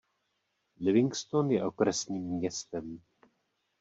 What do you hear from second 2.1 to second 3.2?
městem.